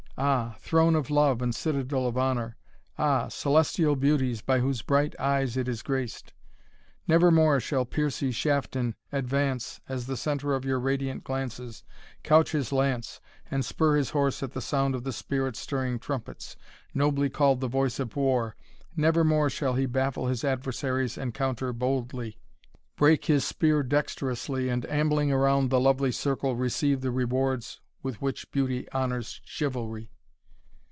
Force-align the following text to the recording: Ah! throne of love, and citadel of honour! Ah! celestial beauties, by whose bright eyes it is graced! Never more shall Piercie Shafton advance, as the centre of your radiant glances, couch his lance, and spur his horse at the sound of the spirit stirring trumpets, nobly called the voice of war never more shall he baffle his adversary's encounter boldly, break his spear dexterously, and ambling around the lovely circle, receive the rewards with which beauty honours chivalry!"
Ah! 0.23 0.55
throne 0.59 0.93
of 0.93 1.09
love, 1.09 1.41
and 1.41 1.55
citadel 1.55 2.05
of 2.05 2.15
honour! 2.15 2.55
Ah! 2.95 3.27
celestial 3.27 3.95
beauties, 3.95 4.43
by 4.43 4.59
whose 4.59 4.83
bright 4.83 5.19
eyes 5.19 5.57
it 5.57 5.67
is 5.67 5.81
graced! 5.81 6.31
Never 7.07 7.31
more 7.31 7.59
shall 7.59 7.85
Piercie 7.87 8.31
Shafton 8.31 8.93
advance, 9.11 9.81
as 9.89 10.05
the 10.05 10.15
centre 10.17 10.53
of 10.53 10.63
your 10.63 10.79
radiant 10.79 11.23
glances, 11.23 11.83
couch 12.21 12.51
his 12.51 12.71
lance, 12.71 13.19
and 13.49 13.65
spur 13.65 13.95
his 13.95 14.11
horse 14.11 14.43
at 14.43 14.51
the 14.51 14.61
sound 14.61 14.93
of 14.93 15.05
the 15.05 15.13
spirit 15.13 15.55
stirring 15.55 15.97
trumpets, 15.97 16.55
nobly 16.93 17.27
called 17.29 17.59
the 17.59 17.67
voice 17.67 17.99
of 17.99 18.15
war 18.15 18.55
never 18.95 19.23
more 19.23 19.49
shall 19.49 19.73
he 19.73 19.87
baffle 19.87 20.27
his 20.27 20.43
adversary's 20.43 21.17
encounter 21.17 21.73
boldly, 21.73 22.37
break 22.95 23.25
his 23.25 23.43
spear 23.43 23.81
dexterously, 23.81 24.69
and 24.69 24.85
ambling 24.87 25.31
around 25.31 25.71
the 25.71 25.79
lovely 25.79 26.11
circle, 26.11 26.55
receive 26.55 27.01
the 27.01 27.09
rewards 27.11 27.79
with 28.03 28.19
which 28.19 28.49
beauty 28.49 28.91
honours 28.93 29.39
chivalry!" 29.45 30.09